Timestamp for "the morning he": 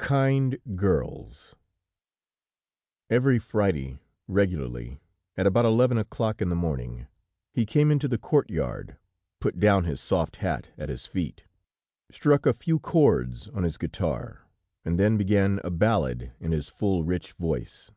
6.48-7.64